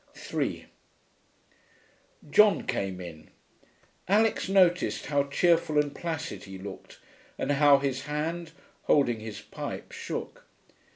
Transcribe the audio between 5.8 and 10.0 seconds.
placid he looked, and how his hand, holding his pipe,